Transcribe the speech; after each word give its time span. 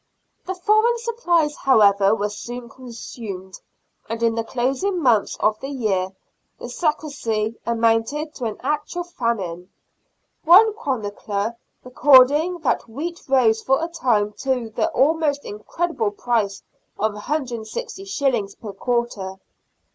The 0.47 0.55
foreign 0.55 0.97
supplies, 0.97 1.55
however, 1.57 2.15
were 2.15 2.31
soon 2.31 2.69
consumed, 2.69 3.61
and 4.09 4.23
in 4.23 4.33
the 4.33 4.43
closing 4.43 4.99
months 4.99 5.37
of 5.39 5.59
the 5.59 5.69
year 5.69 6.09
the 6.57 6.69
scarcity 6.69 7.59
am 7.67 7.83
ounted 7.85 8.33
to 8.33 8.45
an 8.45 8.57
actual 8.61 9.03
farnine, 9.03 9.69
one 10.43 10.73
chronicler 10.73 11.55
recording 11.83 12.57
that 12.61 12.89
wheat 12.89 13.21
rose 13.27 13.61
for 13.61 13.83
a 13.83 13.87
time 13.87 14.33
to 14.39 14.71
the 14.71 14.89
almost 14.89 15.45
in 15.45 15.59
credible 15.59 16.09
price 16.09 16.63
of 16.97 17.11
i6os. 17.13 18.59
per 18.59 18.73
quarter. 18.73 19.35